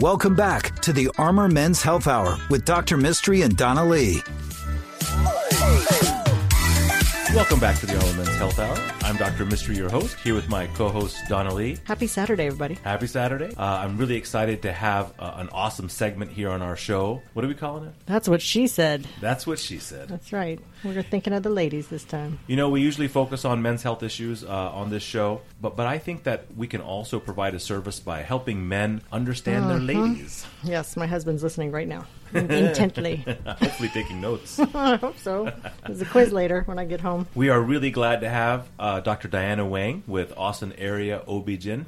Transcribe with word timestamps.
Welcome 0.00 0.34
back 0.34 0.80
to 0.80 0.92
the 0.92 1.10
Armor 1.18 1.48
Men's 1.48 1.82
Health 1.82 2.06
Hour 2.06 2.38
with 2.48 2.64
Dr. 2.64 2.96
Mistry 2.96 3.44
and 3.44 3.56
Donna 3.56 3.84
Lee. 3.84 4.22
Welcome 7.34 7.60
back 7.60 7.78
to 7.80 7.86
the 7.86 7.96
Armor 7.96 8.24
Men's 8.24 8.36
Health 8.36 8.58
Hour. 8.58 9.01
I'm 9.12 9.18
Dr. 9.18 9.44
Mistry, 9.44 9.76
your 9.76 9.90
host, 9.90 10.18
here 10.20 10.34
with 10.34 10.48
my 10.48 10.68
co-host 10.68 11.18
Donna 11.28 11.52
Lee. 11.52 11.76
Happy 11.84 12.06
Saturday, 12.06 12.46
everybody. 12.46 12.78
Happy 12.82 13.06
Saturday. 13.06 13.54
Uh, 13.58 13.62
I'm 13.62 13.98
really 13.98 14.16
excited 14.16 14.62
to 14.62 14.72
have 14.72 15.12
uh, 15.18 15.34
an 15.36 15.50
awesome 15.50 15.90
segment 15.90 16.30
here 16.30 16.48
on 16.48 16.62
our 16.62 16.76
show. 16.76 17.20
What 17.34 17.44
are 17.44 17.48
we 17.48 17.52
calling 17.52 17.84
it? 17.84 17.92
That's 18.06 18.26
what 18.26 18.40
she 18.40 18.66
said. 18.66 19.06
That's 19.20 19.46
what 19.46 19.58
she 19.58 19.76
said. 19.76 20.08
That's 20.08 20.32
right. 20.32 20.58
We're 20.82 21.02
thinking 21.02 21.34
of 21.34 21.42
the 21.42 21.50
ladies 21.50 21.88
this 21.88 22.04
time. 22.04 22.38
You 22.46 22.56
know, 22.56 22.70
we 22.70 22.80
usually 22.80 23.06
focus 23.06 23.44
on 23.44 23.60
men's 23.60 23.82
health 23.82 24.02
issues 24.02 24.44
uh, 24.44 24.48
on 24.48 24.88
this 24.88 25.02
show, 25.02 25.42
but 25.60 25.76
but 25.76 25.86
I 25.86 25.98
think 25.98 26.24
that 26.24 26.46
we 26.56 26.66
can 26.66 26.80
also 26.80 27.20
provide 27.20 27.54
a 27.54 27.60
service 27.60 28.00
by 28.00 28.22
helping 28.22 28.66
men 28.66 29.02
understand 29.12 29.68
their 29.68 29.78
ladies. 29.78 30.46
Yes, 30.64 30.96
my 30.96 31.06
husband's 31.06 31.42
listening 31.42 31.70
right 31.70 31.86
now, 31.86 32.06
intently. 32.32 33.16
Hopefully, 33.46 33.90
taking 33.90 34.20
notes. 34.20 34.58
I 34.74 34.96
hope 34.96 35.18
so. 35.18 35.52
There's 35.86 36.00
a 36.00 36.06
quiz 36.06 36.32
later 36.32 36.62
when 36.64 36.78
I 36.78 36.84
get 36.84 37.00
home. 37.00 37.28
We 37.34 37.50
are 37.50 37.60
really 37.60 37.90
glad 37.90 38.22
to 38.22 38.28
have 38.28 38.68
uh, 38.78 39.01
Dr. 39.04 39.28
Diana 39.28 39.64
Wang 39.66 40.02
with 40.06 40.32
Austin 40.36 40.72
Area 40.78 41.22
OB-GYN. 41.26 41.86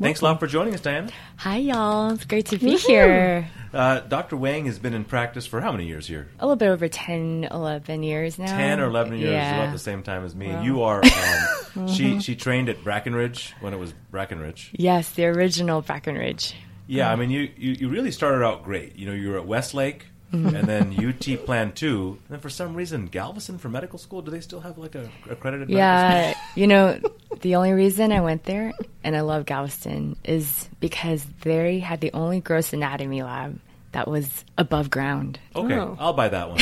Thanks 0.00 0.20
a 0.20 0.24
lot 0.24 0.40
for 0.40 0.46
joining 0.46 0.74
us, 0.74 0.80
Diana. 0.80 1.10
Hi, 1.38 1.56
y'all. 1.58 2.10
It's 2.12 2.24
great 2.24 2.46
to 2.46 2.58
be 2.58 2.76
here. 2.76 3.48
Uh, 3.72 4.00
Dr. 4.00 4.36
Wang 4.36 4.66
has 4.66 4.78
been 4.78 4.94
in 4.94 5.04
practice 5.04 5.46
for 5.46 5.60
how 5.60 5.72
many 5.72 5.86
years 5.86 6.06
here? 6.06 6.28
A 6.38 6.46
little 6.46 6.56
bit 6.56 6.68
over 6.68 6.86
10, 6.88 7.48
11 7.50 8.02
years 8.02 8.38
now. 8.38 8.46
10 8.46 8.80
or 8.80 8.86
11 8.86 9.18
years, 9.18 9.30
Yeah. 9.30 9.62
about 9.62 9.72
the 9.72 9.78
same 9.78 10.02
time 10.02 10.24
as 10.24 10.34
me. 10.34 10.46
You 10.62 10.82
are, 10.82 11.02
um, 11.76 11.88
she, 11.88 12.20
she 12.20 12.36
trained 12.36 12.68
at 12.68 12.84
Brackenridge 12.84 13.52
when 13.60 13.72
it 13.74 13.78
was 13.78 13.92
Brackenridge. 14.12 14.68
Yes, 14.72 15.10
the 15.12 15.26
original 15.26 15.82
Brackenridge. 15.82 16.54
Yeah, 16.86 17.10
I 17.10 17.16
mean, 17.16 17.30
you, 17.30 17.50
you, 17.56 17.72
you 17.72 17.88
really 17.88 18.10
started 18.12 18.44
out 18.44 18.62
great. 18.62 18.96
You 18.96 19.06
know, 19.06 19.12
you 19.12 19.30
were 19.30 19.38
at 19.38 19.46
Westlake. 19.46 20.06
And 20.34 20.66
then 20.66 21.06
UT 21.06 21.44
Plan 21.46 21.72
2. 21.72 22.08
And 22.08 22.18
then 22.28 22.40
for 22.40 22.50
some 22.50 22.74
reason, 22.74 23.06
Galveston 23.06 23.58
for 23.58 23.68
medical 23.68 23.98
school, 23.98 24.22
do 24.22 24.30
they 24.30 24.40
still 24.40 24.60
have 24.60 24.78
like 24.78 24.94
a 24.94 25.08
accredited 25.30 25.68
medical 25.68 25.76
Yeah, 25.78 26.34
you 26.54 26.66
know, 26.66 26.98
the 27.40 27.54
only 27.56 27.72
reason 27.72 28.12
I 28.12 28.20
went 28.20 28.44
there 28.44 28.72
and 29.02 29.16
I 29.16 29.20
love 29.20 29.46
Galveston 29.46 30.16
is 30.24 30.68
because 30.80 31.24
they 31.42 31.78
had 31.78 32.00
the 32.00 32.12
only 32.12 32.40
gross 32.40 32.72
anatomy 32.72 33.22
lab 33.22 33.58
that 33.92 34.08
was 34.08 34.44
above 34.58 34.90
ground. 34.90 35.38
Okay, 35.54 35.74
Oh. 35.74 35.96
I'll 36.00 36.12
buy 36.14 36.28
that 36.28 36.50
one. 36.50 36.60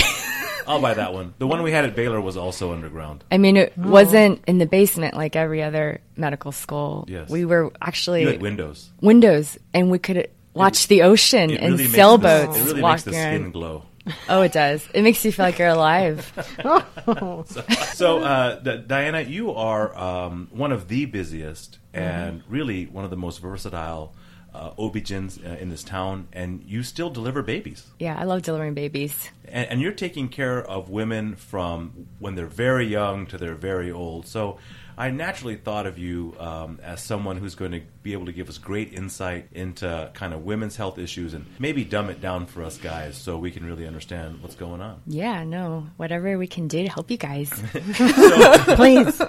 I'll 0.67 0.81
buy 0.81 0.95
that 0.95 1.12
one. 1.12 1.34
The 1.39 1.47
one 1.47 1.62
we 1.65 1.73
had 1.73 1.84
at 1.84 1.97
Baylor 1.97 2.20
was 2.20 2.37
also 2.37 2.73
underground. 2.73 3.25
I 3.33 3.39
mean, 3.39 3.56
it 3.56 3.73
oh. 3.77 3.89
wasn't 3.91 4.45
in 4.47 4.59
the 4.59 4.67
basement 4.67 5.17
like 5.17 5.34
every 5.34 5.62
other 5.62 6.00
medical 6.17 6.53
school. 6.53 7.05
Yes. 7.09 7.28
We 7.31 7.45
were 7.45 7.73
actually 7.81 8.23
You 8.23 8.28
had 8.28 8.43
windows. 8.43 8.91
windows 9.00 9.59
and 9.75 9.91
we 9.91 9.98
could 9.98 10.28
watch 10.55 10.89
the 10.89 11.03
ocean 11.03 11.50
It 11.50 11.61
and 11.61 11.72
really 11.78 11.86
sailboats 11.89 12.55
the, 12.56 12.61
it 12.62 12.67
really 12.67 12.83
makes 12.83 13.03
the 13.05 13.12
around. 13.12 13.34
skin 13.39 13.50
glow. 13.53 13.84
Oh, 14.28 14.42
it 14.42 14.53
does. 14.53 14.86
It 14.92 15.03
makes 15.03 15.25
you 15.25 15.31
feel 15.31 15.44
like 15.47 15.59
you're 15.59 15.69
alive. 15.69 16.33
So, 17.94 18.19
uh, 18.20 18.59
D- 18.61 18.83
Diana, 18.86 19.20
you 19.22 19.53
are 19.53 19.97
um, 19.97 20.48
one 20.50 20.72
of 20.72 20.89
the 20.89 21.06
busiest 21.06 21.78
and 21.94 22.42
really 22.48 22.86
one 22.86 23.05
of 23.05 23.11
the 23.11 23.17
most 23.17 23.39
versatile 23.41 24.14
uh, 24.55 24.70
OB-GYNs 24.78 25.44
uh, 25.44 25.56
in 25.59 25.69
this 25.70 25.83
town, 25.83 26.28
and 26.33 26.62
you 26.64 26.83
still 26.83 27.11
deliver 27.11 27.42
babies. 27.42 27.87
Yeah, 27.98 28.16
I 28.19 28.25
love 28.25 28.42
delivering 28.42 28.75
babies. 28.75 29.31
And, 29.47 29.69
and 29.71 29.81
you're 29.81 29.93
taking 29.93 30.29
care 30.29 30.62
of 30.62 30.89
women 30.89 31.37
from 31.37 32.07
when 32.19 32.35
they're 32.35 32.47
very 32.47 32.87
young 32.87 33.27
to 33.27 33.39
they're 33.39 33.55
very 33.55 33.91
old. 33.91 34.27
So 34.27 34.59
I 34.97 35.11
naturally 35.11 35.57
thought 35.57 35.87
of 35.87 35.99
you 35.99 36.34
um, 36.39 36.79
as 36.83 37.03
someone 37.03 37.37
who's 37.37 37.55
going 37.55 37.73
to 37.73 37.81
be 38.03 38.12
able 38.12 38.27
to 38.27 38.33
give 38.33 38.49
us 38.49 38.59
great 38.59 38.93
insight 38.93 39.49
into 39.53 40.11
kind 40.15 40.34
of 40.34 40.44
women's 40.44 40.77
health 40.77 40.99
issues 40.99 41.34
and 41.34 41.47
maybe 41.59 41.84
dumb 41.84 42.11
it 42.11 42.21
down 42.21 42.47
for 42.47 42.62
us 42.62 42.77
guys 42.78 43.16
so 43.16 43.39
we 43.39 43.50
can 43.50 43.65
really 43.65 43.87
understand 43.87 44.43
what's 44.43 44.55
going 44.55 44.81
on. 44.81 45.00
Yeah, 45.06 45.45
no, 45.45 45.87
whatever 45.97 46.37
we 46.39 46.47
can 46.47 46.69
do 46.69 46.83
to 46.83 46.89
help 46.89 47.11
you 47.11 47.16
guys. 47.16 47.50
Please. 48.77 49.21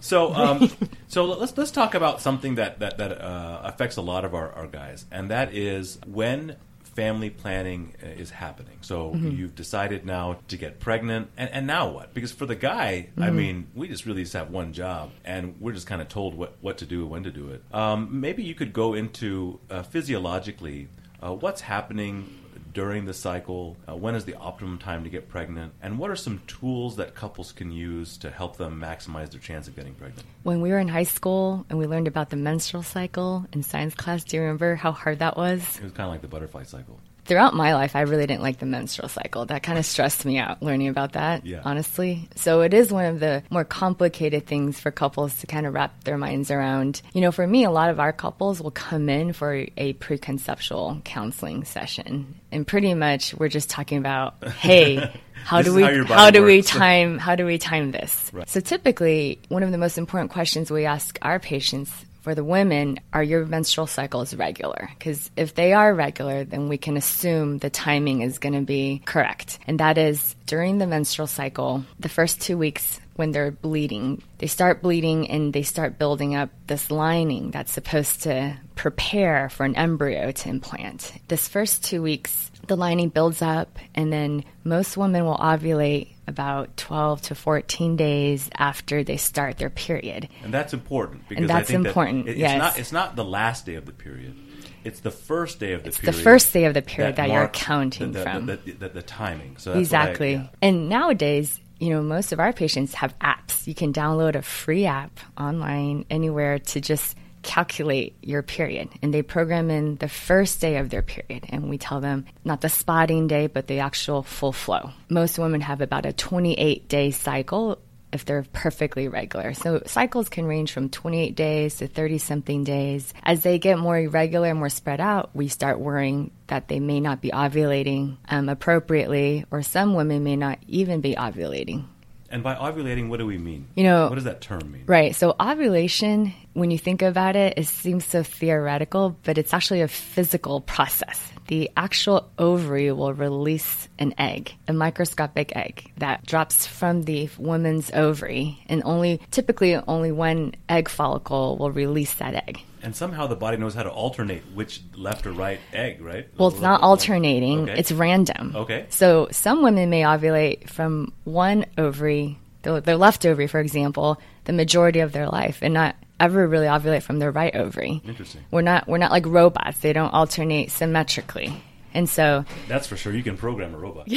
So, 0.00 0.32
um, 0.34 0.70
so 1.08 1.24
let's 1.24 1.56
let's 1.56 1.70
talk 1.70 1.94
about 1.94 2.20
something 2.20 2.54
that 2.56 2.78
that 2.78 2.98
that 2.98 3.20
uh, 3.20 3.60
affects 3.64 3.96
a 3.96 4.02
lot 4.02 4.24
of 4.24 4.34
our, 4.34 4.52
our 4.52 4.66
guys, 4.66 5.06
and 5.10 5.30
that 5.30 5.54
is 5.54 5.98
when 6.06 6.56
family 6.94 7.30
planning 7.30 7.94
uh, 8.02 8.06
is 8.06 8.30
happening. 8.30 8.78
So 8.80 9.14
you've 9.14 9.54
decided 9.54 10.04
now 10.04 10.38
to 10.48 10.56
get 10.56 10.80
pregnant, 10.80 11.30
and, 11.36 11.50
and 11.50 11.66
now 11.66 11.88
what? 11.90 12.14
Because 12.14 12.32
for 12.32 12.46
the 12.46 12.56
guy, 12.56 13.08
I 13.18 13.30
mean, 13.30 13.66
we 13.74 13.88
just 13.88 14.06
really 14.06 14.22
just 14.22 14.34
have 14.34 14.50
one 14.50 14.72
job, 14.72 15.10
and 15.24 15.54
we're 15.60 15.72
just 15.72 15.86
kind 15.86 16.02
of 16.02 16.08
told 16.08 16.34
what 16.34 16.56
what 16.60 16.78
to 16.78 16.86
do, 16.86 17.06
when 17.06 17.24
to 17.24 17.30
do 17.30 17.50
it. 17.50 17.62
Um, 17.72 18.20
maybe 18.20 18.42
you 18.42 18.54
could 18.54 18.72
go 18.72 18.94
into 18.94 19.60
uh, 19.70 19.82
physiologically 19.82 20.88
uh, 21.22 21.34
what's 21.34 21.60
happening 21.60 22.26
during 22.72 23.04
the 23.04 23.14
cycle? 23.14 23.76
Uh, 23.88 23.96
when 23.96 24.14
is 24.14 24.24
the 24.24 24.34
optimum 24.36 24.78
time 24.78 25.04
to 25.04 25.10
get 25.10 25.28
pregnant? 25.28 25.72
And 25.82 25.98
what 25.98 26.10
are 26.10 26.16
some 26.16 26.42
tools 26.46 26.96
that 26.96 27.14
couples 27.14 27.52
can 27.52 27.70
use 27.70 28.16
to 28.18 28.30
help 28.30 28.56
them 28.56 28.80
maximize 28.80 29.30
their 29.30 29.40
chance 29.40 29.68
of 29.68 29.76
getting 29.76 29.94
pregnant? 29.94 30.26
when 30.42 30.60
we 30.60 30.70
were 30.70 30.78
in 30.78 30.88
high 30.88 31.04
school 31.04 31.66
and 31.68 31.78
we 31.78 31.86
learned 31.86 32.08
about 32.08 32.30
the 32.30 32.36
menstrual 32.36 32.82
cycle 32.82 33.46
in 33.52 33.62
science 33.62 33.94
class, 33.94 34.24
do 34.24 34.36
you 34.36 34.42
remember 34.42 34.74
how 34.74 34.92
hard 34.92 35.18
that 35.18 35.36
was? 35.36 35.60
It 35.76 35.82
was 35.82 35.92
kind 35.92 36.06
of 36.06 36.12
like 36.12 36.22
the 36.22 36.28
butterfly 36.28 36.64
cycle. 36.64 36.98
Throughout 37.30 37.54
my 37.54 37.74
life, 37.74 37.94
I 37.94 38.00
really 38.00 38.26
didn't 38.26 38.42
like 38.42 38.58
the 38.58 38.66
menstrual 38.66 39.08
cycle. 39.08 39.46
That 39.46 39.62
kind 39.62 39.78
of 39.78 39.86
stressed 39.86 40.24
me 40.24 40.38
out 40.38 40.60
learning 40.64 40.88
about 40.88 41.12
that, 41.12 41.46
Yeah. 41.46 41.60
honestly. 41.64 42.28
So 42.34 42.62
it 42.62 42.74
is 42.74 42.90
one 42.90 43.04
of 43.04 43.20
the 43.20 43.44
more 43.50 43.62
complicated 43.62 44.48
things 44.48 44.80
for 44.80 44.90
couples 44.90 45.38
to 45.38 45.46
kind 45.46 45.64
of 45.64 45.72
wrap 45.72 46.02
their 46.02 46.18
minds 46.18 46.50
around. 46.50 47.02
You 47.12 47.20
know, 47.20 47.30
for 47.30 47.46
me, 47.46 47.62
a 47.62 47.70
lot 47.70 47.88
of 47.88 48.00
our 48.00 48.12
couples 48.12 48.60
will 48.60 48.72
come 48.72 49.08
in 49.08 49.32
for 49.32 49.64
a 49.76 49.92
preconceptual 49.92 51.04
counseling 51.04 51.62
session. 51.62 52.34
And 52.50 52.66
pretty 52.66 52.94
much 52.94 53.32
we're 53.34 53.46
just 53.48 53.70
talking 53.70 53.98
about, 53.98 54.42
hey, 54.58 55.08
how 55.44 55.62
do 55.62 55.72
we 55.72 55.82
how 55.84 56.02
how 56.06 56.30
do 56.32 56.42
we 56.42 56.62
time 56.62 57.16
how 57.18 57.36
do 57.36 57.46
we 57.46 57.58
time 57.58 57.92
this? 57.92 58.32
So 58.46 58.58
typically, 58.58 59.38
one 59.50 59.62
of 59.62 59.70
the 59.70 59.78
most 59.78 59.98
important 59.98 60.32
questions 60.32 60.68
we 60.68 60.84
ask 60.84 61.16
our 61.22 61.38
patients 61.38 61.92
for 62.22 62.34
the 62.34 62.44
women 62.44 63.00
are 63.12 63.22
your 63.22 63.46
menstrual 63.46 63.86
cycles 63.86 64.34
regular? 64.34 64.90
Because 64.98 65.30
if 65.36 65.54
they 65.54 65.72
are 65.72 65.94
regular, 65.94 66.44
then 66.44 66.68
we 66.68 66.78
can 66.78 66.96
assume 66.96 67.58
the 67.58 67.70
timing 67.70 68.22
is 68.22 68.38
going 68.38 68.54
to 68.54 68.60
be 68.60 69.02
correct. 69.04 69.58
And 69.66 69.80
that 69.80 69.98
is 69.98 70.36
during 70.46 70.78
the 70.78 70.86
menstrual 70.86 71.26
cycle, 71.26 71.84
the 71.98 72.08
first 72.08 72.40
two 72.40 72.58
weeks 72.58 73.00
when 73.16 73.32
they're 73.32 73.50
bleeding, 73.50 74.22
they 74.38 74.46
start 74.46 74.80
bleeding 74.80 75.28
and 75.28 75.52
they 75.52 75.62
start 75.62 75.98
building 75.98 76.34
up 76.34 76.48
this 76.66 76.90
lining 76.90 77.50
that's 77.50 77.72
supposed 77.72 78.22
to 78.22 78.56
prepare 78.76 79.50
for 79.50 79.66
an 79.66 79.76
embryo 79.76 80.32
to 80.32 80.48
implant. 80.48 81.12
This 81.28 81.46
first 81.46 81.84
two 81.84 82.00
weeks, 82.00 82.50
the 82.66 82.76
lining 82.76 83.10
builds 83.10 83.42
up, 83.42 83.78
and 83.94 84.10
then 84.10 84.44
most 84.64 84.96
women 84.96 85.26
will 85.26 85.36
ovulate 85.36 86.08
about 86.30 86.74
12 86.78 87.20
to 87.22 87.34
14 87.34 87.96
days 87.96 88.48
after 88.56 89.04
they 89.04 89.18
start 89.18 89.58
their 89.58 89.68
period. 89.68 90.28
And 90.42 90.54
that's 90.54 90.72
important 90.72 91.28
because 91.28 91.46
that's 91.48 91.68
I 91.68 91.72
think 91.74 91.86
important, 91.86 92.24
That 92.24 92.32
it- 92.32 92.38
yes. 92.38 92.52
It's 92.52 92.58
not 92.58 92.78
it's 92.78 92.92
not 92.92 93.16
the 93.16 93.24
last 93.24 93.66
day 93.66 93.74
of 93.74 93.84
the 93.84 93.92
period. 93.92 94.34
It's 94.82 95.00
the 95.00 95.10
first 95.10 95.60
day 95.60 95.72
of 95.74 95.82
the 95.82 95.90
period. 95.90 96.08
It's 96.08 96.16
the 96.16 96.22
first 96.22 96.52
day 96.54 96.64
of 96.64 96.72
the 96.72 96.80
period 96.80 97.16
that 97.16 97.28
you're 97.28 97.48
counting 97.48 98.12
the, 98.12 98.20
the, 98.20 98.24
from. 98.24 98.46
The, 98.46 98.88
the, 98.88 99.02
timing. 99.02 99.58
So 99.58 99.74
that's 99.74 99.74
what 99.74 99.76
I- 99.76 99.80
exactly. 99.80 100.32
yeah. 100.34 100.46
And 100.62 100.88
nowadays, 100.88 101.60
you 101.78 101.90
know, 101.90 102.02
most 102.02 102.32
of 102.32 102.40
our 102.40 102.52
patients 102.54 102.94
have 102.94 103.18
apps. 103.18 103.66
You 103.66 103.74
can 103.74 103.92
download 103.92 104.36
a 104.36 104.42
free 104.42 104.86
app 104.86 105.20
online 105.38 106.06
anywhere 106.08 106.58
to 106.58 106.80
just 106.80 107.14
calculate 107.42 108.16
your 108.22 108.42
period. 108.42 108.88
And 109.02 109.12
they 109.12 109.22
program 109.22 109.70
in 109.70 109.96
the 109.96 110.08
first 110.08 110.60
day 110.60 110.76
of 110.76 110.90
their 110.90 111.02
period. 111.02 111.46
And 111.48 111.68
we 111.70 111.78
tell 111.78 112.00
them 112.00 112.26
not 112.44 112.60
the 112.60 112.68
spotting 112.68 113.26
day, 113.26 113.46
but 113.46 113.66
the 113.66 113.80
actual 113.80 114.22
full 114.22 114.52
flow. 114.52 114.90
Most 115.08 115.38
women 115.38 115.60
have 115.60 115.80
about 115.80 116.06
a 116.06 116.12
28 116.12 116.88
day 116.88 117.10
cycle 117.10 117.78
if 118.12 118.24
they're 118.24 118.44
perfectly 118.52 119.08
regular. 119.08 119.54
So 119.54 119.82
cycles 119.86 120.28
can 120.28 120.46
range 120.46 120.72
from 120.72 120.88
28 120.88 121.34
days 121.34 121.76
to 121.76 121.86
30 121.86 122.18
something 122.18 122.64
days. 122.64 123.12
As 123.22 123.42
they 123.42 123.58
get 123.58 123.78
more 123.78 123.98
irregular, 123.98 124.54
more 124.54 124.68
spread 124.68 125.00
out, 125.00 125.30
we 125.34 125.48
start 125.48 125.78
worrying 125.78 126.30
that 126.48 126.68
they 126.68 126.80
may 126.80 127.00
not 127.00 127.20
be 127.20 127.30
ovulating 127.30 128.16
um, 128.28 128.48
appropriately, 128.48 129.44
or 129.50 129.62
some 129.62 129.94
women 129.94 130.24
may 130.24 130.36
not 130.36 130.58
even 130.66 131.00
be 131.00 131.14
ovulating. 131.14 131.84
And 132.30 132.42
by 132.42 132.54
ovulating, 132.54 133.08
what 133.08 133.18
do 133.18 133.26
we 133.26 133.38
mean? 133.38 133.66
You 133.74 133.84
know- 133.84 134.06
what 134.08 134.14
does 134.14 134.24
that 134.24 134.40
term 134.40 134.70
mean? 134.70 134.84
Right. 134.86 135.14
So 135.16 135.34
ovulation, 135.40 136.32
when 136.52 136.70
you 136.70 136.78
think 136.78 137.02
about 137.02 137.34
it, 137.34 137.54
it 137.56 137.66
seems 137.66 138.04
so 138.04 138.22
theoretical, 138.22 139.16
but 139.24 139.36
it's 139.36 139.52
actually 139.52 139.80
a 139.80 139.88
physical 139.88 140.60
process. 140.60 141.20
The 141.48 141.68
actual 141.76 142.30
ovary 142.38 142.92
will 142.92 143.12
release 143.12 143.88
an 143.98 144.14
egg, 144.18 144.54
a 144.68 144.72
microscopic 144.72 145.56
egg 145.56 145.90
that 145.98 146.24
drops 146.24 146.66
from 146.66 147.02
the 147.02 147.28
woman's 147.38 147.90
ovary, 147.92 148.62
and 148.68 148.82
only 148.84 149.20
typically 149.32 149.74
only 149.74 150.12
one 150.12 150.54
egg 150.68 150.88
follicle 150.88 151.56
will 151.58 151.72
release 151.72 152.14
that 152.14 152.34
egg. 152.46 152.60
And 152.82 152.96
somehow 152.96 153.26
the 153.26 153.36
body 153.36 153.58
knows 153.58 153.74
how 153.74 153.82
to 153.82 153.90
alternate 153.90 154.42
which 154.54 154.80
left 154.96 155.26
or 155.26 155.32
right 155.32 155.60
egg, 155.72 156.00
right? 156.00 156.26
Well, 156.38 156.48
it's 156.48 156.60
not 156.60 156.80
alternating, 156.82 157.68
Okay. 157.68 157.78
it's 157.78 157.92
random. 157.92 158.52
Okay. 158.56 158.86
So 158.88 159.28
some 159.30 159.62
women 159.62 159.90
may 159.90 160.00
ovulate 160.02 160.68
from 160.70 161.12
one 161.24 161.66
ovary, 161.76 162.38
their, 162.62 162.80
their 162.80 162.96
left 162.96 163.26
ovary, 163.26 163.46
for 163.46 163.60
example, 163.60 164.18
the 164.44 164.52
majority 164.54 165.00
of 165.00 165.12
their 165.12 165.28
life, 165.28 165.58
and 165.62 165.74
not 165.74 165.94
ever 166.18 166.46
really 166.48 166.66
ovulate 166.66 167.02
from 167.02 167.18
their 167.18 167.30
right 167.30 167.54
ovary. 167.54 168.00
Interesting. 168.06 168.42
We're 168.50 168.62
not 168.62 168.88
we're 168.88 168.98
not 168.98 169.10
like 169.10 169.26
robots; 169.26 169.78
they 169.80 169.92
don't 169.92 170.12
alternate 170.12 170.70
symmetrically, 170.70 171.62
and 171.94 172.08
so 172.08 172.44
That's 172.68 172.86
for 172.86 172.96
sure. 172.96 173.12
You 173.14 173.22
can 173.22 173.36
program 173.36 173.74
a 173.74 173.78
robot. 173.78 174.08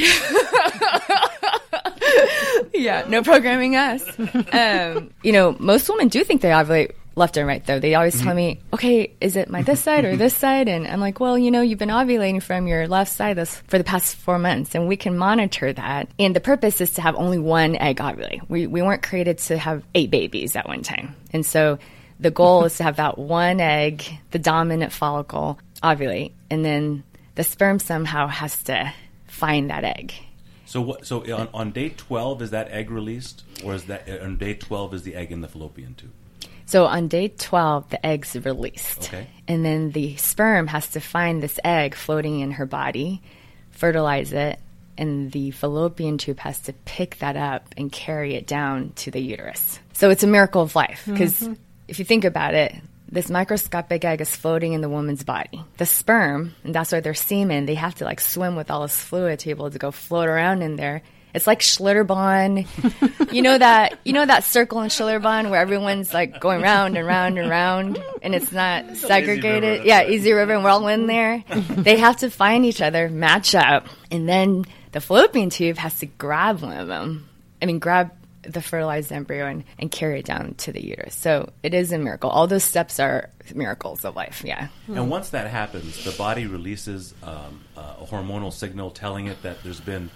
yeah, 2.72 3.04
no 3.08 3.22
programming 3.22 3.76
us. 3.76 4.02
um, 4.52 5.10
you 5.22 5.32
know, 5.32 5.56
most 5.58 5.88
women 5.88 6.08
do 6.08 6.24
think 6.24 6.40
they 6.40 6.48
ovulate 6.50 6.92
left 7.16 7.36
and 7.36 7.46
right, 7.46 7.64
though. 7.64 7.78
They 7.78 7.94
always 7.94 8.14
tell 8.14 8.28
mm-hmm. 8.28 8.36
me, 8.36 8.60
okay, 8.72 9.14
is 9.20 9.36
it 9.36 9.48
my 9.48 9.62
this 9.62 9.80
side 9.80 10.04
or 10.04 10.16
this 10.16 10.36
side? 10.44 10.68
And 10.68 10.86
I'm 10.86 11.00
like, 11.00 11.20
well, 11.20 11.38
you 11.38 11.50
know, 11.50 11.60
you've 11.60 11.78
been 11.78 11.88
ovulating 11.88 12.42
from 12.42 12.66
your 12.66 12.88
left 12.88 13.12
side 13.12 13.36
this 13.36 13.56
for 13.68 13.78
the 13.78 13.84
past 13.84 14.16
four 14.16 14.38
months, 14.38 14.74
and 14.74 14.88
we 14.88 14.96
can 14.96 15.16
monitor 15.16 15.72
that. 15.72 16.08
And 16.18 16.34
the 16.34 16.40
purpose 16.40 16.80
is 16.80 16.92
to 16.92 17.02
have 17.02 17.16
only 17.16 17.38
one 17.38 17.76
egg 17.76 17.98
ovulate. 17.98 18.48
We, 18.48 18.66
we 18.66 18.82
weren't 18.82 19.02
created 19.02 19.38
to 19.38 19.58
have 19.58 19.84
eight 19.94 20.10
babies 20.10 20.56
at 20.56 20.66
one 20.66 20.82
time. 20.82 21.14
And 21.32 21.44
so 21.44 21.78
the 22.20 22.30
goal 22.30 22.64
is 22.64 22.76
to 22.78 22.84
have 22.84 22.96
that 22.96 23.18
one 23.18 23.60
egg, 23.60 24.04
the 24.30 24.38
dominant 24.38 24.92
follicle, 24.92 25.58
ovulate, 25.82 26.32
and 26.50 26.64
then 26.64 27.04
the 27.34 27.44
sperm 27.44 27.78
somehow 27.78 28.26
has 28.26 28.62
to 28.64 28.92
find 29.26 29.70
that 29.70 29.84
egg. 29.84 30.14
So 30.66 30.80
what? 30.80 31.06
So 31.06 31.20
on, 31.34 31.48
on 31.52 31.70
day 31.72 31.90
twelve 31.90 32.40
is 32.42 32.50
that 32.50 32.70
egg 32.70 32.90
released, 32.90 33.44
or 33.62 33.74
is 33.74 33.84
that 33.84 34.08
on 34.08 34.38
day 34.38 34.54
twelve 34.54 34.94
is 34.94 35.02
the 35.02 35.14
egg 35.14 35.30
in 35.30 35.40
the 35.40 35.48
fallopian 35.48 35.94
tube? 35.94 36.10
So 36.66 36.86
on 36.86 37.08
day 37.08 37.28
12, 37.28 37.90
the 37.90 38.04
egg's 38.04 38.34
released. 38.36 39.08
Okay. 39.08 39.26
And 39.46 39.64
then 39.64 39.90
the 39.90 40.16
sperm 40.16 40.66
has 40.68 40.88
to 40.90 41.00
find 41.00 41.42
this 41.42 41.58
egg 41.62 41.94
floating 41.94 42.40
in 42.40 42.52
her 42.52 42.66
body, 42.66 43.22
fertilize 43.70 44.32
it, 44.32 44.58
and 44.96 45.30
the 45.32 45.50
fallopian 45.50 46.18
tube 46.18 46.38
has 46.38 46.60
to 46.60 46.72
pick 46.72 47.18
that 47.18 47.36
up 47.36 47.74
and 47.76 47.90
carry 47.90 48.34
it 48.34 48.46
down 48.46 48.92
to 48.96 49.10
the 49.10 49.20
uterus. 49.20 49.78
So 49.92 50.10
it's 50.10 50.22
a 50.22 50.28
miracle 50.28 50.62
of 50.62 50.74
life 50.74 51.02
because 51.06 51.40
mm-hmm. 51.40 51.54
if 51.88 51.98
you 51.98 52.04
think 52.04 52.24
about 52.24 52.54
it, 52.54 52.74
this 53.10 53.30
microscopic 53.30 54.04
egg 54.04 54.20
is 54.20 54.34
floating 54.34 54.72
in 54.72 54.80
the 54.80 54.88
woman's 54.88 55.24
body. 55.24 55.62
The 55.76 55.86
sperm, 55.86 56.54
and 56.64 56.74
that's 56.74 56.90
why 56.90 57.00
they're 57.00 57.14
semen, 57.14 57.66
they 57.66 57.74
have 57.74 57.94
to 57.96 58.04
like 58.04 58.20
swim 58.20 58.56
with 58.56 58.70
all 58.70 58.82
this 58.82 58.98
fluid 58.98 59.38
to 59.40 59.46
be 59.46 59.50
able 59.50 59.70
to 59.70 59.78
go 59.78 59.90
float 59.90 60.28
around 60.28 60.62
in 60.62 60.76
there. 60.76 61.02
It's 61.34 61.46
like 61.46 61.60
Schlitterbahn. 61.60 63.32
you 63.32 63.42
know 63.42 63.58
that 63.58 63.98
you 64.04 64.12
know 64.12 64.24
that 64.24 64.44
circle 64.44 64.80
in 64.82 64.88
Schlitterbahn 64.88 65.50
where 65.50 65.60
everyone's 65.60 66.14
like 66.14 66.40
going 66.40 66.62
round 66.62 66.96
and 66.96 67.06
round 67.06 67.38
and 67.38 67.50
round 67.50 68.02
and 68.22 68.34
it's 68.34 68.52
not 68.52 68.96
segregated. 68.96 69.62
River, 69.62 69.76
that's 69.76 69.86
yeah, 69.86 69.98
right. 69.98 70.10
easy 70.10 70.32
river 70.32 70.52
and 70.52 70.62
we're 70.62 70.70
all 70.70 70.86
in 70.86 71.06
there. 71.06 71.42
they 71.70 71.96
have 71.96 72.18
to 72.18 72.30
find 72.30 72.64
each 72.64 72.80
other, 72.80 73.08
match 73.08 73.54
up, 73.54 73.88
and 74.10 74.28
then 74.28 74.64
the 74.92 75.00
fallopian 75.00 75.50
tube 75.50 75.76
has 75.76 75.98
to 75.98 76.06
grab 76.06 76.62
one 76.62 76.76
of 76.76 76.86
them. 76.86 77.28
I 77.60 77.66
mean, 77.66 77.80
grab 77.80 78.12
the 78.42 78.62
fertilized 78.62 79.10
embryo 79.10 79.46
and, 79.46 79.64
and 79.78 79.90
carry 79.90 80.20
it 80.20 80.26
down 80.26 80.54
to 80.58 80.72
the 80.72 80.84
uterus. 80.84 81.14
So 81.14 81.50
it 81.62 81.74
is 81.74 81.92
a 81.92 81.98
miracle. 81.98 82.30
All 82.30 82.46
those 82.46 82.64
steps 82.64 83.00
are 83.00 83.30
miracles 83.54 84.04
of 84.04 84.16
life. 84.16 84.42
Yeah. 84.44 84.68
And 84.86 85.10
once 85.10 85.30
that 85.30 85.50
happens, 85.50 86.04
the 86.04 86.12
body 86.12 86.46
releases 86.46 87.14
um, 87.22 87.62
a 87.76 88.04
hormonal 88.04 88.52
signal 88.52 88.90
telling 88.90 89.26
it 89.26 89.42
that 89.42 89.62
there's 89.62 89.80
been 89.80 90.10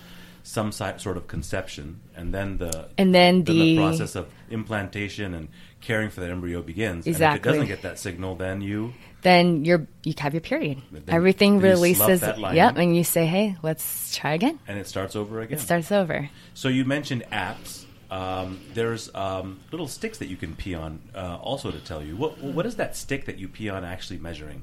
some 0.49 0.73
sort 0.73 1.19
of 1.19 1.27
conception, 1.27 2.01
and 2.17 2.33
then 2.33 2.57
the 2.57 2.89
And 2.97 3.15
then 3.15 3.45
the- 3.45 3.77
process 3.77 4.15
of 4.17 4.29
implantation 4.51 5.35
and 5.35 5.49
caring 5.83 6.09
for 6.09 6.21
that 6.21 6.31
embryo 6.31 6.63
begins. 6.63 7.07
And 7.07 7.15
if 7.15 7.17
Exactly. 7.17 7.39
it 7.39 7.53
doesn't 7.53 7.67
get 7.69 7.83
that 7.83 7.99
signal, 7.99 8.35
then 8.35 8.63
you 8.63 8.95
Then 9.21 9.65
you're 9.67 9.87
you 10.05 10.15
have 10.19 10.33
your 10.33 10.41
period. 10.41 10.79
Then- 10.91 11.03
Everything 11.09 11.59
then 11.61 11.73
releases. 11.73 12.23
Yep, 12.23 12.79
and 12.79 12.97
you 12.97 13.05
say, 13.05 13.27
"Hey, 13.27 13.57
let's 13.63 14.17
try 14.17 14.33
again." 14.33 14.59
and 14.67 14.79
it 14.79 14.87
starts 14.87 15.15
over 15.17 15.41
again. 15.43 15.59
It 15.59 15.61
starts 15.61 15.93
over. 15.93 16.31
So 16.55 16.69
you 16.69 16.85
mentioned 16.87 17.25
apps. 17.31 17.85
Um, 18.11 18.59
there's 18.73 19.15
um, 19.15 19.61
little 19.71 19.87
sticks 19.87 20.17
that 20.19 20.29
you 20.29 20.37
can 20.39 20.55
pee 20.57 20.75
on, 20.75 21.01
uh, 21.15 21.37
also 21.43 21.71
to 21.71 21.79
tell 21.79 22.03
you 22.03 22.17
what 22.17 22.39
what 22.43 22.65
is 22.65 22.77
that 22.77 22.97
stick 22.97 23.27
that 23.27 23.39
you 23.39 23.49
pee 23.49 23.69
on 23.69 23.85
actually 23.85 24.19
measuring? 24.19 24.63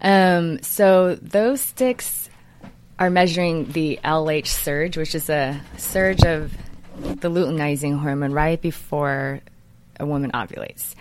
Um, 0.00 0.62
so 0.62 1.16
those 1.16 1.60
sticks 1.60 2.30
are 2.98 3.10
measuring 3.10 3.66
the 3.72 3.98
LH 4.04 4.46
surge, 4.46 4.96
which 4.96 5.14
is 5.14 5.28
a 5.28 5.60
surge 5.76 6.24
of 6.24 6.52
the 6.98 7.30
luteinizing 7.30 7.98
hormone 7.98 8.32
right 8.32 8.60
before 8.60 9.40
a 10.00 10.06
woman 10.06 10.30
ovulates. 10.32 10.94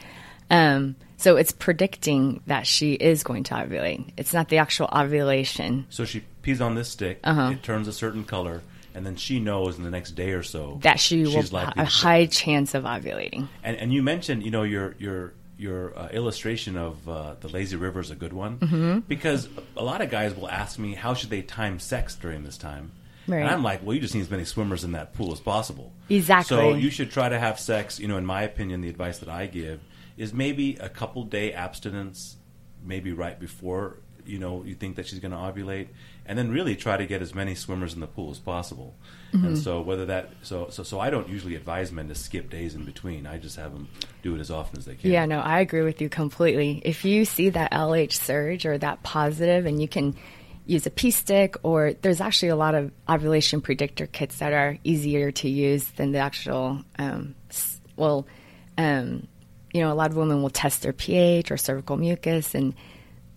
Um, 0.49 0.95
so 1.17 1.37
it's 1.37 1.51
predicting 1.51 2.41
that 2.47 2.67
she 2.67 2.93
is 2.93 3.23
going 3.23 3.43
to 3.45 3.55
ovulate. 3.55 4.11
It's 4.17 4.33
not 4.33 4.49
the 4.49 4.57
actual 4.57 4.89
ovulation 4.93 5.85
So 5.89 6.05
she 6.05 6.23
pees 6.41 6.61
on 6.61 6.75
this 6.75 6.89
stick. 6.89 7.19
Uh-huh. 7.23 7.51
It 7.53 7.63
turns 7.63 7.87
a 7.87 7.93
certain 7.93 8.25
color, 8.25 8.61
and 8.93 9.05
then 9.05 9.15
she 9.15 9.39
knows 9.39 9.77
in 9.77 9.83
the 9.83 9.89
next 9.89 10.11
day 10.11 10.31
or 10.31 10.43
so 10.43 10.79
that 10.83 10.99
she 10.99 11.23
will 11.23 11.41
have 11.41 11.73
a 11.77 11.85
high 11.85 12.25
chance 12.25 12.75
of 12.75 12.83
ovulating. 12.83 13.47
And, 13.63 13.77
and 13.77 13.93
you 13.93 14.03
mentioned, 14.03 14.43
you 14.43 14.51
know, 14.51 14.63
your 14.63 14.95
your 14.99 15.33
your 15.57 15.97
uh, 15.97 16.09
illustration 16.09 16.77
of 16.77 17.07
uh, 17.07 17.35
the 17.39 17.47
lazy 17.47 17.75
river 17.75 17.99
is 17.99 18.11
a 18.11 18.15
good 18.15 18.33
one 18.33 18.59
mm-hmm. 18.59 18.99
because 18.99 19.47
a 19.77 19.83
lot 19.83 20.01
of 20.01 20.09
guys 20.09 20.35
will 20.35 20.49
ask 20.49 20.77
me 20.77 20.93
how 20.93 21.13
should 21.13 21.29
they 21.29 21.41
time 21.41 21.79
sex 21.79 22.15
during 22.15 22.43
this 22.43 22.57
time. 22.57 22.91
Right. 23.27 23.39
And 23.39 23.49
I'm 23.49 23.63
like, 23.63 23.83
well, 23.83 23.95
you 23.95 24.01
just 24.01 24.13
need 24.13 24.21
as 24.21 24.29
many 24.29 24.45
swimmers 24.45 24.83
in 24.83 24.91
that 24.91 25.13
pool 25.13 25.31
as 25.31 25.39
possible. 25.39 25.91
Exactly. 26.09 26.55
So 26.57 26.73
you 26.75 26.89
should 26.89 27.11
try 27.11 27.29
to 27.29 27.39
have 27.39 27.59
sex. 27.59 27.99
You 27.99 28.07
know, 28.07 28.17
in 28.17 28.25
my 28.25 28.43
opinion, 28.43 28.81
the 28.81 28.89
advice 28.89 29.19
that 29.19 29.29
I 29.29 29.47
give 29.47 29.81
is 30.15 30.33
maybe 30.33 30.75
a 30.75 30.89
couple 30.89 31.23
day 31.23 31.51
abstinence, 31.51 32.37
maybe 32.83 33.13
right 33.13 33.39
before 33.39 33.97
you 34.25 34.39
know 34.39 34.63
you 34.63 34.75
think 34.75 34.95
that 34.95 35.07
she's 35.07 35.19
going 35.19 35.31
to 35.31 35.37
ovulate, 35.37 35.87
and 36.25 36.37
then 36.37 36.51
really 36.51 36.75
try 36.75 36.97
to 36.97 37.05
get 37.05 37.21
as 37.21 37.35
many 37.35 37.53
swimmers 37.55 37.93
in 37.93 37.99
the 37.99 38.07
pool 38.07 38.31
as 38.31 38.39
possible. 38.39 38.95
Mm-hmm. 39.33 39.47
And 39.47 39.57
so 39.57 39.81
whether 39.81 40.05
that 40.07 40.29
so 40.41 40.69
so 40.69 40.83
so 40.83 40.99
I 40.99 41.09
don't 41.09 41.29
usually 41.29 41.55
advise 41.55 41.91
men 41.91 42.07
to 42.07 42.15
skip 42.15 42.49
days 42.49 42.73
in 42.73 42.83
between. 42.83 43.27
I 43.27 43.37
just 43.37 43.57
have 43.57 43.73
them 43.73 43.89
do 44.23 44.35
it 44.35 44.39
as 44.39 44.49
often 44.49 44.79
as 44.79 44.85
they 44.85 44.95
can. 44.95 45.11
Yeah, 45.11 45.25
no, 45.25 45.39
I 45.39 45.59
agree 45.59 45.83
with 45.83 46.01
you 46.01 46.09
completely. 46.09 46.81
If 46.83 47.05
you 47.05 47.25
see 47.25 47.49
that 47.49 47.71
LH 47.71 48.13
surge 48.13 48.65
or 48.65 48.77
that 48.77 49.03
positive, 49.03 49.65
and 49.65 49.81
you 49.81 49.87
can 49.87 50.15
use 50.65 50.85
a 50.87 50.89
pee 50.89 51.11
stick, 51.11 51.57
or 51.63 51.93
there's 51.93 52.21
actually 52.21 52.49
a 52.49 52.55
lot 52.55 52.73
of 52.75 52.91
ovulation 53.07 53.61
predictor 53.61 54.07
kits 54.07 54.39
that 54.39 54.53
are 54.53 54.77
easier 54.83 55.31
to 55.31 55.49
use 55.49 55.85
than 55.91 56.11
the 56.11 56.19
actual. 56.19 56.83
Um, 56.97 57.35
well, 57.95 58.25
um, 58.77 59.27
you 59.73 59.81
know, 59.81 59.91
a 59.91 59.95
lot 59.95 60.09
of 60.09 60.17
women 60.17 60.41
will 60.41 60.49
test 60.49 60.81
their 60.81 60.93
pH 60.93 61.51
or 61.51 61.57
cervical 61.57 61.97
mucus, 61.97 62.55
and 62.55 62.73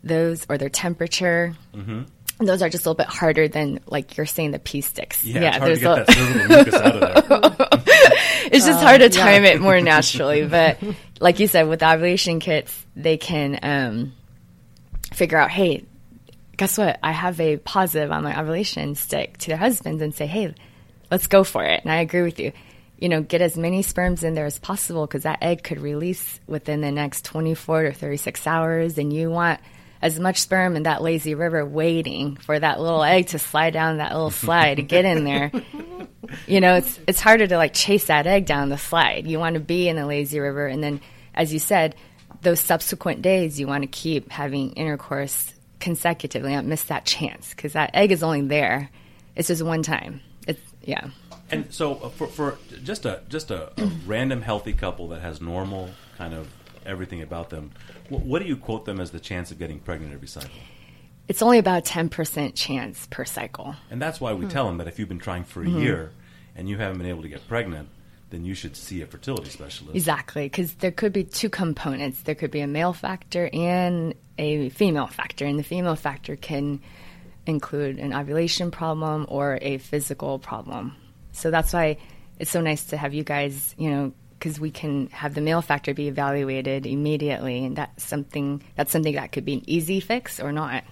those 0.02 0.46
or 0.49 0.56
their 0.56 0.69
temperature. 0.69 1.55
Mm-hmm. 1.75 2.02
Those 2.40 2.62
are 2.62 2.69
just 2.69 2.87
a 2.87 2.88
little 2.90 2.96
bit 3.05 3.08
harder 3.08 3.49
than, 3.49 3.81
like 3.87 4.17
you're 4.17 4.26
saying, 4.26 4.52
the 4.52 4.58
pee 4.61 4.81
sticks. 4.81 5.25
Yeah, 5.25 5.56
it's 5.56 5.58
hard 5.58 5.75
to 5.75 5.81
there's 5.81 6.06
get 6.06 6.19
a- 6.19 6.69
that 6.73 6.75
out 6.75 7.43
of 7.43 7.58
there. 7.58 7.69
it's 8.52 8.64
just 8.67 8.81
hard 8.82 9.00
to 9.00 9.08
time 9.08 9.44
it 9.44 9.60
more 9.60 9.81
naturally. 9.81 10.46
But 10.46 10.79
like 11.20 11.41
you 11.41 11.48
said, 11.48 11.69
with 11.69 11.82
ovulation 11.82 12.39
kits, 12.39 12.86
they 12.94 13.17
can 13.17 13.58
um, 13.63 14.13
figure 15.13 15.36
out, 15.39 15.51
hey, 15.51 15.84
guess 16.56 16.79
what? 16.79 16.98
I 17.03 17.10
have 17.13 17.41
a 17.41 17.56
positive 17.56 18.13
on 18.13 18.22
my 18.22 18.39
ovulation 18.39 18.94
stick 18.94 19.39
to 19.39 19.48
their 19.48 19.56
husbands 19.56 20.01
and 20.01 20.15
say, 20.15 20.27
hey, 20.27 20.55
let's 21.10 21.27
go 21.27 21.43
for 21.43 21.65
it. 21.65 21.82
And 21.82 21.91
I 21.91 21.96
agree 21.96 22.22
with 22.22 22.39
you. 22.39 22.53
You 23.01 23.08
know, 23.08 23.20
get 23.22 23.41
as 23.41 23.56
many 23.56 23.82
sperms 23.82 24.22
in 24.24 24.34
there 24.34 24.46
as 24.46 24.58
possible 24.58 25.06
because 25.06 25.22
that 25.24 25.39
egg 25.43 25.63
could 25.65 25.81
release 25.81 26.39
within 26.46 26.81
the 26.82 26.91
next 26.93 27.24
24 27.24 27.82
to 27.84 27.93
36 27.93 28.46
hours. 28.46 28.98
And 28.98 29.13
you 29.13 29.31
want 29.31 29.60
as 30.00 30.19
much 30.19 30.38
sperm 30.38 30.76
in 30.76 30.84
that 30.84 31.02
lazy 31.02 31.34
river 31.34 31.64
waiting 31.64 32.36
for 32.36 32.58
that 32.58 32.81
little 32.81 33.02
egg 33.02 33.28
to 33.28 33.38
slide 33.38 33.72
down 33.72 33.98
that 33.98 34.12
little 34.12 34.31
slide 34.31 34.76
to 34.76 34.82
get 34.82 35.05
in 35.05 35.24
there. 35.24 35.50
You 36.46 36.60
know, 36.60 36.74
it's 36.74 37.00
it's 37.06 37.20
harder 37.20 37.46
to 37.46 37.56
like 37.56 37.72
chase 37.72 38.08
that 38.08 38.26
egg 38.26 38.44
down 38.44 38.69
the 38.69 38.76
slide. 38.76 39.26
You 39.26 39.38
want 39.38 39.55
to 39.55 39.60
be 39.60 39.88
in 39.88 39.96
the 39.96 40.05
lazy 40.05 40.40
river, 40.40 40.67
and 40.67 40.82
then, 40.82 41.00
as 41.34 41.55
you 41.55 41.58
said, 41.58 41.94
those 42.43 42.60
subsequent 42.60 43.22
days 43.22 43.58
you 43.58 43.67
want 43.67 43.82
to 43.82 43.88
keep 43.88 44.31
having 44.31 44.72
intercourse 44.72 45.55
consecutively, 45.81 46.55
not 46.55 46.64
miss 46.64 46.84
that 46.84 47.05
chance 47.06 47.50
because 47.50 47.72
that 47.72 47.90
egg 47.94 48.12
is 48.12 48.22
only 48.22 48.43
there. 48.43 48.90
It's 49.36 49.48
just 49.48 49.62
one 49.62 49.82
time. 49.82 50.20
It's 50.46 50.60
yeah. 50.82 51.08
And 51.50 51.72
so, 51.72 51.94
uh, 51.94 52.08
for, 52.10 52.26
for 52.26 52.58
just 52.84 53.06
a 53.06 53.22
just 53.28 53.50
a, 53.50 53.72
a 53.81 53.90
random 54.06 54.43
healthy 54.43 54.74
couple 54.74 55.08
that 55.08 55.22
has 55.22 55.40
normal 55.40 55.90
kind 56.19 56.34
of 56.34 56.48
everything 56.87 57.23
about 57.23 57.51
them, 57.51 57.70
what, 58.08 58.23
what 58.23 58.43
do 58.43 58.49
you 58.49 58.56
quote 58.56 58.85
them 58.85 59.01
as 59.01 59.11
the 59.11 59.20
chance 59.20 59.51
of 59.51 59.58
getting 59.58 59.79
pregnant 59.79 60.13
every 60.13 60.29
cycle? 60.29 60.51
It's 61.29 61.43
only 61.43 61.58
about 61.58 61.85
ten 61.85 62.08
percent 62.08 62.55
chance 62.55 63.06
per 63.11 63.25
cycle. 63.25 63.75
And 63.91 64.01
that's 64.01 64.20
why 64.20 64.32
we 64.32 64.47
hmm. 64.47 64.51
tell 64.51 64.67
them 64.67 64.79
that 64.79 64.89
if 64.89 64.99
you've 64.99 65.08
been 65.08 65.19
trying 65.19 65.44
for 65.44 65.63
a 65.63 65.67
hmm. 65.67 65.79
year 65.79 66.13
and 66.56 66.69
you 66.69 66.79
haven't 66.79 66.99
been 66.99 67.06
able 67.06 67.23
to 67.23 67.29
get 67.29 67.47
pregnant, 67.47 67.89
then 68.31 68.44
you 68.44 68.55
should 68.55 68.77
see 68.77 69.03
a 69.03 69.06
fertility 69.06 69.51
specialist. 69.51 69.94
Exactly, 69.94 70.47
because 70.47 70.75
there 70.75 70.91
could 70.91 71.13
be 71.13 71.25
two 71.25 71.49
components. 71.49 72.23
There 72.23 72.35
could 72.35 72.51
be 72.51 72.61
a 72.61 72.67
male 72.67 72.93
factor 72.93 73.49
and 73.53 74.15
a 74.39 74.69
female 74.70 75.06
factor, 75.06 75.44
and 75.44 75.58
the 75.58 75.63
female 75.63 75.97
factor 75.97 76.37
can 76.37 76.81
include 77.47 77.99
an 77.99 78.13
ovulation 78.13 78.70
problem 78.70 79.25
or 79.29 79.58
a 79.63 79.79
physical 79.79 80.39
problem. 80.39 80.94
So 81.32 81.51
that's 81.51 81.73
why 81.73 81.99
it's 82.39 82.51
so 82.51 82.61
nice 82.61 82.85
to 82.87 82.97
have 82.97 83.15
you 83.15 83.25
guys, 83.25 83.75
you 83.79 83.91
know, 83.91 84.13
because 84.39 84.61
we 84.61 84.71
can 84.71 85.09
have 85.09 85.35
the 85.35 85.41
male 85.41 85.63
factor 85.63 85.95
be 85.95 86.09
evaluated 86.09 86.87
immediately, 86.87 87.65
and 87.65 87.77
that's 87.77 88.05
something 88.05 88.63
that's 88.77 88.93
something 88.93 89.15
that 89.15 89.33
could 89.33 89.45
be 89.45 89.55
an 89.55 89.63
easy 89.67 90.01
fix 90.01 90.41
or 90.41 90.53
not. 90.53 90.85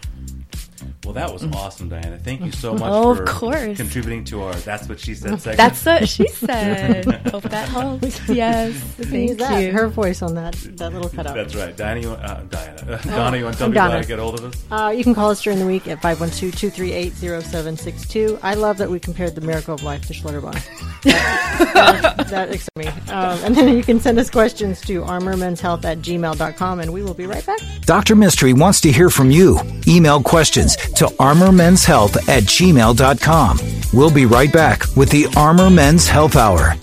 Well, 1.07 1.15
that 1.15 1.33
was 1.33 1.45
awesome, 1.45 1.89
Diana. 1.89 2.19
Thank 2.19 2.41
you 2.45 2.51
so 2.51 2.73
much 2.75 2.91
Oh, 2.93 3.13
of 3.13 3.19
for 3.19 3.25
course. 3.27 3.77
contributing 3.77 4.25
to 4.25 4.43
our 4.43 4.53
"That's 4.55 4.89
What 4.89 4.99
She 4.99 5.15
Said" 5.15 5.41
segment. 5.41 5.57
That's 5.57 5.87
what 5.87 6.09
she 6.09 6.27
said. 6.47 7.05
Hope 7.31 7.45
that 7.45 7.69
helps. 7.69 8.21
Yes, 8.29 8.75
thank 8.75 9.29
use 9.31 9.37
that, 9.39 9.61
you. 9.63 9.71
her 9.73 9.87
voice 9.89 10.21
on 10.21 10.35
that, 10.35 10.55
that 10.77 10.93
little 10.93 11.09
cutout. 11.09 11.35
That's 11.37 11.55
right, 11.55 11.75
Diana. 11.77 12.01
You, 12.01 12.11
uh, 12.11 12.41
Diana, 12.51 13.01
Donna, 13.05 13.37
you 13.37 13.45
want 13.45 13.55
to 13.55 13.59
tell 13.59 13.67
I'm 13.69 13.73
people 13.73 13.89
how 13.91 14.01
to 14.01 14.07
get 14.07 14.19
hold 14.19 14.41
of 14.41 14.45
us? 14.47 14.55
Uh, 14.71 14.91
you 14.91 15.05
can 15.05 15.15
call 15.15 15.31
us 15.31 15.41
during 15.43 15.59
the 15.61 15.67
week 15.67 15.87
at 15.87 16.03
512-238-0762. 16.03 18.39
I 18.43 18.55
love 18.55 18.77
that 18.79 18.91
we 18.91 18.99
compared 19.01 19.35
the 19.35 19.41
miracle 19.41 19.75
of 19.75 19.83
life 19.83 20.07
to 20.09 20.13
Schlitterbahn. 20.13 20.61
that, 21.05 22.15
that, 22.17 22.29
that 22.29 22.49
excites 22.53 22.69
me. 22.77 22.87
Um, 23.13 23.39
and 23.45 23.55
then 23.55 23.77
you 23.77 23.83
can 23.83 24.01
send 24.01 24.19
us 24.19 24.29
questions 24.31 24.81
to 24.83 25.03
armormenshealth 25.03 25.85
at 25.85 25.99
gmail.com, 25.99 26.81
and 26.81 26.93
we 26.93 27.03
will 27.03 27.15
be 27.15 27.27
right 27.27 27.45
back. 27.47 27.61
Dr. 27.83 28.15
Mistry 28.17 28.59
wants 28.59 28.81
to 28.83 28.93
hear 28.93 29.11
from 29.11 29.31
you. 29.31 29.61
Email 29.87 30.23
questions 30.23 30.77
to 30.97 31.07
armormenshealth 31.07 32.17
at 32.29 32.45
gmail.com. 32.45 33.61
We'll 33.93 34.11
be 34.11 34.27
right 34.27 34.53
back 34.53 34.85
with 34.97 35.11
the 35.11 35.27
Armor 35.37 35.71
Men's 35.71 36.09
Health 36.09 36.37
Hour. 36.37 36.75